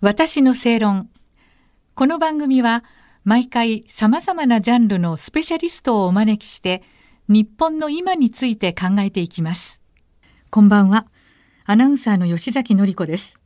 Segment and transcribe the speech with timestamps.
[0.00, 1.10] 私の正論。
[1.96, 2.84] この番組は
[3.24, 6.84] 毎回様々なジャンルのスペシャリストをお招きして
[7.26, 9.80] 日本の今について考えていきます。
[10.50, 11.06] こんばんは。
[11.64, 13.40] アナウンサーの吉崎のり子です。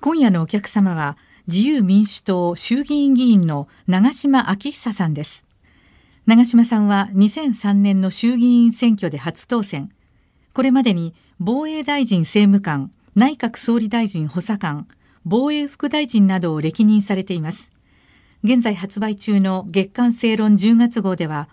[0.00, 1.18] 今夜のお客様は
[1.48, 5.44] 自由民主党衆議院議員の長島昭久さんです。
[6.24, 9.90] 長島さんは2003年の衆議院選挙で初当選。
[10.54, 14.86] これまでに防衛大臣政務官、内閣総理大臣補佐官、
[15.24, 17.72] 防衛副大臣などを歴任されています。
[18.42, 21.48] 現在発売中の月刊正論10月号では、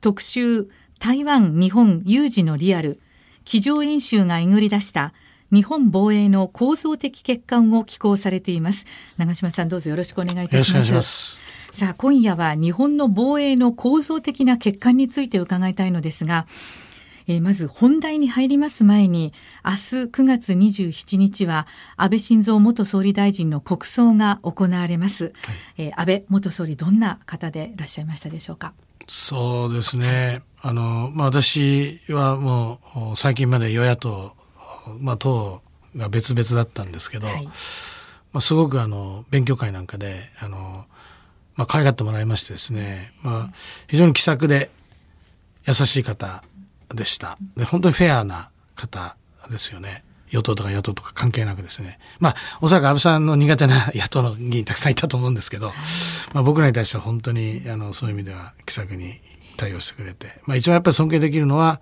[0.00, 3.00] 特集台湾日本有事のリアル、
[3.44, 5.12] 机上演習がえぐり出した
[5.52, 8.86] 日本防衛の構造的欠陥を寄稿されています。
[9.18, 10.92] 長島さんどうぞよろしくお願いいたします。
[10.92, 11.42] ます
[11.72, 16.46] さあ、今夜は日本の防衛の構造的な欠陥について伺いたいのですが、
[17.26, 19.32] えー、まず本題に入ります前に
[19.64, 25.32] 明日9月27日は安倍晋三元総理大臣の国葬が行われます、はい、
[25.78, 28.72] えー、安倍元総理どんな方でいらっしゃいましたでしょうか？
[29.08, 30.42] そうですね。
[30.60, 32.78] あの、まあ、私はも
[33.12, 34.36] う最近まで与野党、
[35.00, 35.60] まあ、党
[35.96, 37.52] が別々だったんですけど、はい、ま
[38.34, 40.86] あ、すごくあの勉強会なんかであの、
[41.56, 43.56] まあ、可愛がってもらいましてですね、まあ、
[43.88, 44.70] 非常に気さくで
[45.66, 46.44] 優しい方
[46.94, 47.38] でした。
[47.56, 49.16] で、本当にフェアな方
[49.50, 50.04] ですよね。
[50.32, 51.98] 与党とか野党とか関係なくですね。
[52.18, 55.72] まあ、おそらく安倍さんの苦手な野党の議員たくさんいたと思うんですけど、
[56.32, 59.20] まあ僕らに対しては本当に、あの、そういう意味では気さくに
[59.58, 61.80] 対応してくれて、まあ一番やっぱり尊敬できるのは、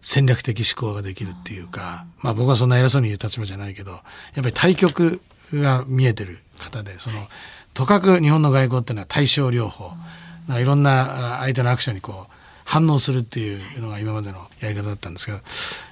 [0.00, 4.02] 戦略的思考ができるっていうか、まあ僕はそんな偉そうに言う立場じゃないけど、やっ
[4.36, 5.20] ぱり対局
[5.52, 7.28] が見えてる方で、その、
[7.74, 9.92] とかく日本の外交っていうのは対症療法、
[10.48, 15.40] いろんな相手のアクションにこう、反応するっていうのが今までのやり方だったんですが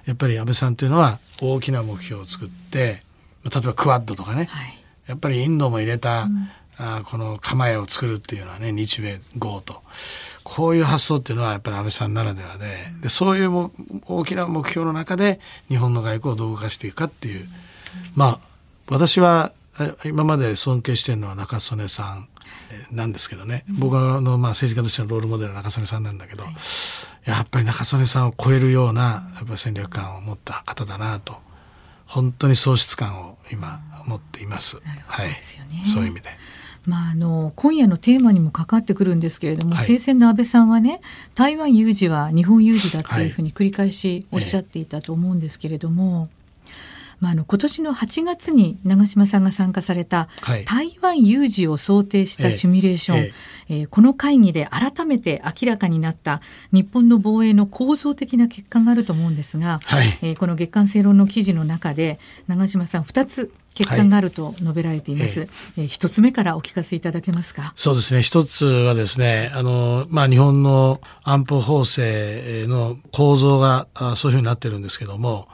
[0.07, 3.03] やっぱり安倍さんというのは大きな目標を作って
[3.45, 6.49] 例えばクワッドとかね、はい、やっぱりインドも入れた、うん、
[6.79, 9.83] あこの構えを作るっていうのはね日米豪と。
[10.45, 12.67] こういう発想っていうのはやっぱり安倍さんならではで
[13.01, 13.71] でそういうも
[14.07, 17.47] 大きな目標の中で日本の外交をどう動かしていくかっていう。
[18.15, 18.39] まあ
[18.89, 19.53] 私は
[20.05, 22.29] 今まで尊敬してるのは中曽根さん
[22.91, 26.55] なんですけどね、僕のまあ政治家としてのロールモデルは中曽根さんなんだけど、はい、
[27.25, 31.37] やっぱり中曽根さんを超えるようなやっぱ戦略感を持った方だなと
[32.07, 34.81] 本当に喪失感を今持っています。
[35.07, 35.31] はい、
[35.85, 36.31] そういう意味で。
[36.85, 41.01] まあ、あの今夜のテーマにも関わってくるんですけれども、はい、生前の安倍さんはね
[41.37, 46.29] 台湾有事は日本有事だっていうふうに繰り返しおっしゃっていたと思うんですけれども、
[47.23, 50.29] まあ、あの今年の8月に長嶋さんが参加された
[50.67, 53.33] 台湾有事を想定したシミュレーション、え
[53.69, 56.41] ええー、この会議で改めて明らかになった
[56.73, 62.19] 日本の防衛の構造的な欠陥があると思うんですが、はい、えー、この月刊正論の記事の中で
[62.49, 65.41] 長嶋さん2つ欠陥があると述べられています。
[65.41, 67.73] はい、えー、一つ目からお聞かせいただけますか？
[67.77, 68.23] そうですね。
[68.23, 75.49] 一つはですね、あの、まあ、日本の安保法制の構造がそういうふうになってるんですけども、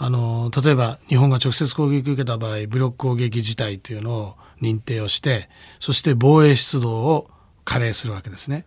[0.00, 5.48] あの、例えば日本が直接攻撃を受けた場合、武力攻撃事態というのを認定をして、
[5.80, 7.30] そして防衛出動を
[7.64, 8.64] 加齢するわけですね。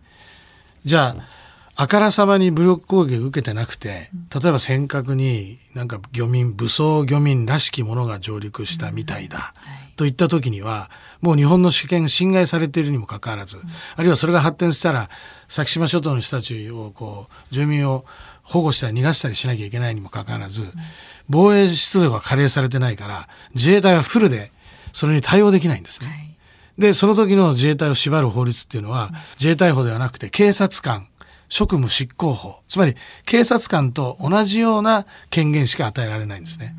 [0.84, 1.28] じゃあ、
[1.74, 9.54] あからさまに武力攻撃を受けてなくて、例えば尖閣になんか漁民、武装漁民らしきものが上陸したみたいだ。
[9.96, 10.90] といった時には、
[11.22, 13.58] もう日本の主権が侵害されているにもかかわらず、
[13.96, 15.08] あるいはそれが発展したら、
[15.48, 18.04] 先島諸島の人たちをこう、住民を
[18.42, 20.66] 保護したり逃がしたりしなきゃいけないにもかかわらず、
[21.28, 24.52] 防衛出動が加齢されてないから、自衛隊はフルで
[24.92, 26.06] それに対応できないんですね。
[26.06, 26.36] はい、
[26.78, 31.08] で、その時の自衛隊を縛る法律っていうのは、自衛隊法ではなくて警察官、
[31.48, 32.60] 職務執行法。
[32.68, 32.96] つまり、
[33.26, 36.74] 警察官と同じような権限しか与えられないんですね。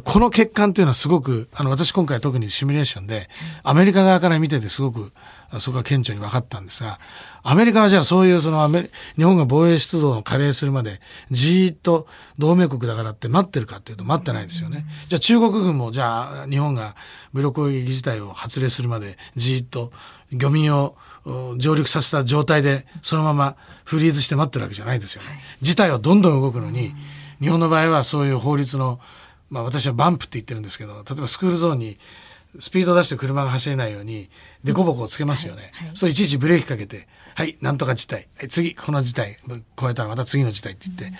[0.00, 3.28] この欠陥っていうのはすごく、あの、私今回特にシミュレーションで、
[3.62, 5.12] アメリカ側から見ててすごく、
[5.58, 6.98] そこが顕著に分かったんですが、
[7.42, 12.06] アメリカはじゃあそういうそのアメ日本が防衛出動を加齢するまで、じーっと
[12.38, 14.86] 同盟国だからって待ってるかっていうと待ってないですよね。
[15.08, 16.96] じゃあ中国軍もじゃあ日本が
[17.34, 19.92] 武力攻撃自体を発令するまで、じーっと
[20.32, 20.96] 漁民を
[21.58, 25.42] 上陸させた状態でそのままフリーズして待ってるわけじゃないですよね。
[25.60, 26.94] 事態はどんどん動くのに、
[27.42, 29.00] 日本の場合はそういう法律の、
[29.52, 31.98] まあ私はバンプって言ってるんですけど、例えばスクールゾーンに
[32.58, 34.30] スピード出して車が走れないように、
[34.64, 35.70] デコボコをつけますよね。
[35.74, 38.28] はいはい、そういちいちブレーキかけて、はい、なんとか事態。
[38.38, 39.38] はい、次、この事態、
[39.78, 41.18] 超えたらまた次の事態って言って。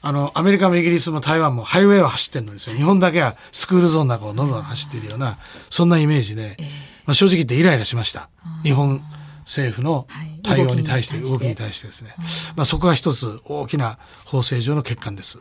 [0.00, 2.76] あの、アメリカもイギリスも台湾もハイウェイを走ってるのですよ。
[2.76, 5.38] 日本だけはスクールゾーンの中をのろのろ走っているような、
[5.70, 6.56] そんなイメージで、
[7.04, 8.28] まあ、正直言ってイライラしました。
[8.62, 9.02] 日本
[9.44, 10.06] 政府の
[10.42, 12.14] 対応に対して、動きに対してですね。
[12.56, 15.38] まあ、そこが一つ大きな法制上の欠陥です。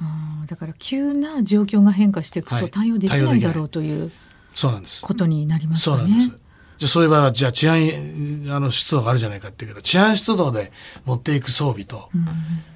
[0.47, 4.11] だから急な状況が変化していくと対応できないだろうという。
[4.53, 5.01] そうなんです。
[5.01, 6.01] ことになりますかね。
[6.01, 6.41] そうなんです。
[6.81, 10.71] じゃあそういう場合は、じゃあ治安、あの、出動があるじゃないかっていうけど、治安出動で
[11.05, 12.09] 持っていく装備と、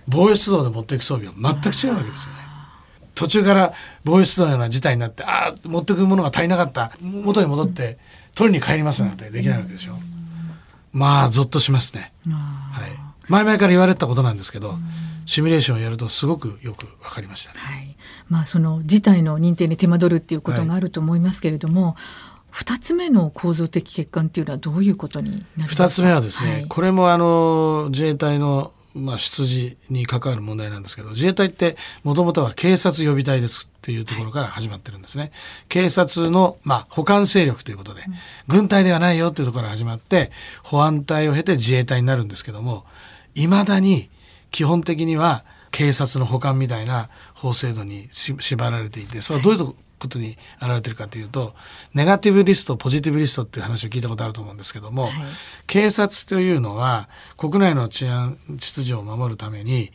[0.08, 2.40] 防衛出動で持っていく装備は全く違うわけですよね。
[3.16, 3.74] 途中から
[4.04, 7.98] 防衛出動のような事態になって、ああ、持ってくものが足りなかった、元に戻って
[8.36, 9.98] 取りに帰りますなんてできないわけでしょ。
[10.96, 12.14] まあ、ゾッとしますね。
[12.30, 12.92] はい。
[13.28, 14.76] 前々から言われてたことなんですけど、
[15.26, 17.60] シミュレーションをやるとすごくよくわかりましたね。
[17.60, 17.98] はい。
[18.30, 21.98] まあその事態の認定に手間取るっていうことがあると思いますけれども、
[22.50, 25.84] 二、つ目の構造的欠陥っていうのはどういうことになりますか？
[25.88, 35.32] 二つ目はですね、はいこれもあの自衛隊のまあ出自に関わる問題なんですけど、自衛隊ってもともとは警察予備隊ですっていうところから始まってるんですね。
[35.68, 38.04] 警察のまあ保管勢力ということで、
[38.48, 40.32] 軍隊ではないよっていうところから始まって、
[40.64, 42.86] 保安隊を経て自衛隊になるんですけども、
[43.36, 44.10] 未だに
[44.52, 51.54] 基本的には警察の保管みたいな法制度にし縛られていて、それはどういうことに現れてるかというと、
[51.94, 55.10] ネガティブリスト、ポジティブリストっていう話を聞いたことあると思うんですけども、
[55.68, 59.92] 警察というのは国内の治安秩序を守るために、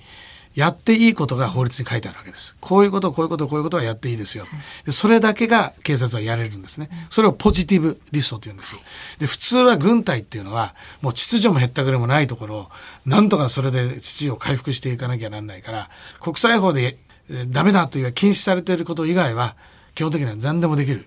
[0.56, 2.56] やっていいことが法律に書いてあるわけです。
[2.60, 4.46] こういうこと、こういうこと、こういうことはやっていいですよ。
[4.84, 6.90] でそれだけが警察はやれるんですね。
[7.08, 8.76] それをポジティブリストと言うんです。
[9.20, 12.70] で、普通は軍隊っていうのは、もう秩序も減ったくれもないところを、
[13.06, 16.98] なんとかそれで秩序を回復していかなきゃなんないから、国際法で
[17.30, 19.54] えーダメだという禁止されていること以外は、
[19.94, 21.06] 基本的には何でもできる。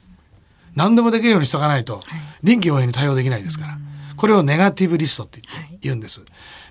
[0.76, 2.02] 何でもできるようにしとかないと、
[2.42, 3.78] 臨機応変に対応できないですから。
[4.16, 5.42] これをネガティブリストって
[5.82, 6.22] 言うんです。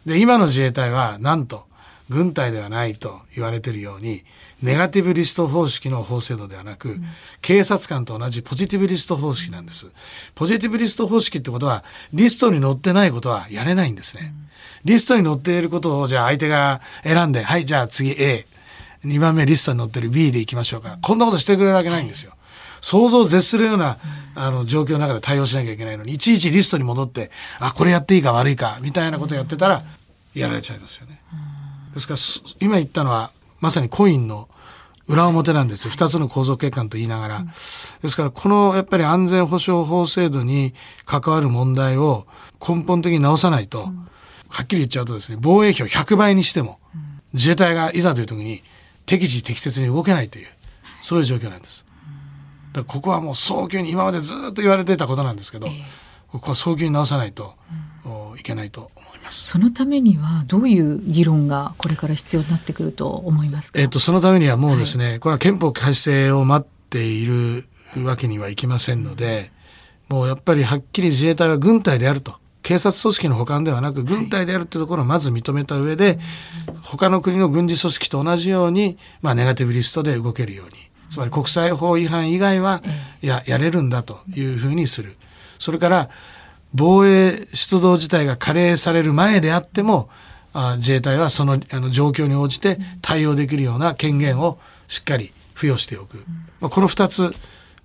[0.06, 1.67] で、今の自衛隊は、なんと、
[2.09, 4.25] 軍隊ではないと言われているように、
[4.62, 7.00] ネガティブリスト方式の法制度ではなく、
[7.41, 9.87] 警察官と同じポジティブリスト方式なんです。
[10.35, 14.35] ポジティブリスト方式ってことは、リストに載ってないことはやれないんですね。
[14.85, 18.47] リストに載っていることを、じゃあ相手が選んで、はい、じゃあ次 A。
[19.04, 20.99] 2番目リストに載ってる B で行きましょうか。
[21.02, 22.32] こんなことしてくれるわけないんですよ。
[22.81, 23.99] 想像を絶するような、
[24.34, 29.82] あの、状況の中で対応しなきゃいけないのに、いちいちリストに戻って、あ、これやっていいか悪いか、みたいなことやってたら、
[30.34, 31.20] やられちゃいますよね。
[31.94, 32.20] ですから、
[32.60, 34.49] 今言ったのは、まさにコインの
[35.06, 35.90] 裏表なんですよ。
[35.90, 37.46] 二つの構造欠陥と言いながら。
[38.02, 42.26] ですから、このやっぱり安全保障法制度に関わる問題を
[42.66, 43.90] 根本的に直さないと、
[44.49, 46.78] はっきり言っちゃうとですね、防衛費を100倍にしても、
[47.32, 48.62] 自衛隊がいざという時に
[49.06, 50.49] 適時適切に動けないという、
[51.02, 51.87] そういう状況なんです。
[52.72, 55.69] だからここはもう早急に、今までずっと言われていたことなんですけど、
[56.28, 57.54] ここは早急に直さないと、
[58.04, 59.50] おいけないと思います。
[59.50, 63.81] そのためにはどういう議論がこれから必要になってくると思いますか？
[63.81, 67.66] えっ、と、そのためにはもうですね、これは憲法改正を待っている
[68.02, 69.52] わけにはいきませんので、
[70.08, 72.42] もうやっぱりはっきり自衛隊は軍隊であると。
[72.62, 76.19] 警察組織の補完ではなく軍隊であるというところをまず認めた上で、
[76.82, 80.73] 他の国の軍事組織と同じように、まあネガティブリストで動けるように。
[81.09, 82.81] つまり国際法違反以外は、
[83.20, 85.17] や、やれるんだというふうにする。
[85.59, 86.11] それから、
[86.75, 90.09] 防衛出動自体が加齢される前であっても、
[90.55, 96.25] あ自衛隊はそのあの状況に応じて対応できるような権限をしっかり付与しておく。
[96.61, 97.35] まあ、この二つ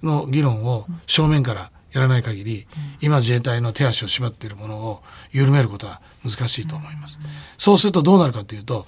[0.03, 2.67] の議論を正面からやらない限り、
[3.01, 7.19] 今自衛隊の手足を縛っているものを緩めることは難しいと思います。
[7.57, 8.85] そうするとどうなるかというと、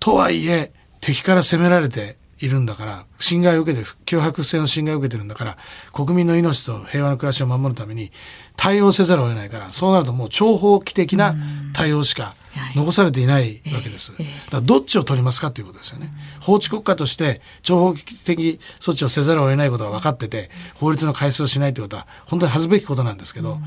[0.00, 5.58] とはいえ敵から攻められているんだから、侵害を受けて、脅迫性の侵害を受けてるんだから、
[5.92, 8.10] 国民の命と平和な暮らしを守るために
[8.56, 11.34] 対応せざるを得ないから、そうなるともう超法規的な
[11.74, 12.34] 対応しか
[12.74, 14.12] 残されていないわけです。
[14.12, 16.12] だからどっちを取りますかということですよね。
[16.40, 23.58] 法治国家として超法規的措置をせざるを得ないことが分かってて、法律の改正をしないということは本当に恥ずべきことなんですけど、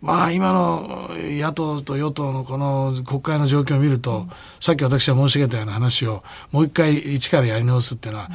[0.00, 4.28] まあ今の野党と与党のこの国会の状況を見ると、
[4.60, 8.28] さっき私が申し上げたような話をもう一回一からやり直すっていうのは、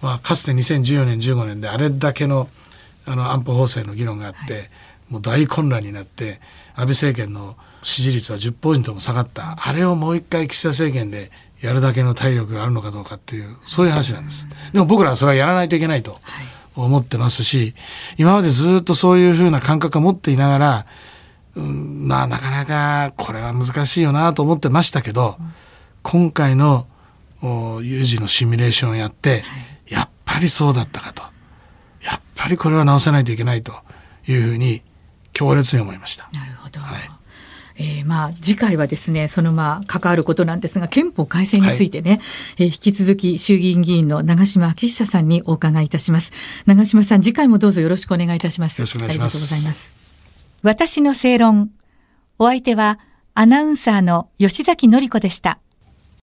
[0.00, 2.48] まあかつて2014年15年であれだけの
[3.04, 4.70] あの安保法制の議論があって、
[5.12, 6.40] もう大混乱になって
[6.74, 9.56] 安倍政権の支持率は10ポイントも下がった。
[9.58, 14.48] あれをもう一回岸田政権でやるだけの体力があるのかどうかっていう、そういう話なんです。
[14.72, 16.18] でも僕らはそれはやらないといけないと。
[16.74, 17.74] 思ってますし、
[18.16, 20.86] 今までずっとそういうふうな感覚を持っていながら、
[21.54, 25.36] うん、まあなかなかこれは難しいよなと思ってましたけど、
[26.02, 26.86] 今回の
[27.82, 29.44] 有事のシミュレーションをやって、
[29.86, 31.22] やっぱりそうだったかと。
[32.02, 33.74] やっぱりこれは直さないといけないと
[34.26, 34.80] いうふうに
[35.32, 36.28] 強烈に思いました。
[36.32, 36.80] なるほど。
[36.80, 37.10] はい。
[37.76, 42.20] えー、まあ次回はですねそのまあ関わることなんですが憲法改正についてね、はい、
[42.58, 46.32] えー、引き続き衆議院議員の長島昭久さんにお伺いいたします。
[46.66, 48.78] 長島さん次回もどうぞよろしくお願いいたします。
[48.78, 49.36] よろしくお願いします。
[49.36, 49.94] ありがとうございます。
[50.62, 51.70] 私の正論。
[52.38, 52.98] お相手は
[53.34, 55.58] アナウンサーの吉崎紀子でした